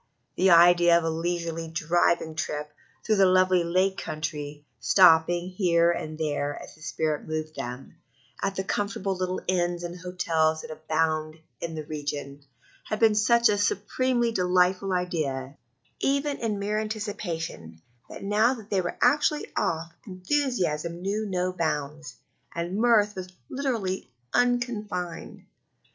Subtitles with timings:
[0.35, 2.73] The idea of a leisurely driving trip
[3.05, 7.97] through the lovely Lake Country, stopping here and there, as the spirit moved them,
[8.41, 12.41] at the comfortable little inns and hotels that abound in the region,
[12.85, 15.55] had been such a supremely delightful idea,
[15.99, 17.79] even in mere anticipation,
[18.09, 22.15] that now that they were actually off enthusiasm knew no bounds,
[22.55, 25.45] and mirth was literally unconfined.